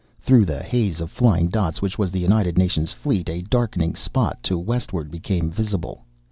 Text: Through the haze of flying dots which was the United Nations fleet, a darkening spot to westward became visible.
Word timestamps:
Through 0.19 0.45
the 0.45 0.63
haze 0.63 0.99
of 0.99 1.11
flying 1.11 1.47
dots 1.49 1.79
which 1.79 1.99
was 1.99 2.09
the 2.09 2.17
United 2.21 2.57
Nations 2.57 2.91
fleet, 2.91 3.29
a 3.29 3.43
darkening 3.43 3.93
spot 3.93 4.41
to 4.41 4.57
westward 4.57 5.11
became 5.11 5.51
visible. 5.51 6.03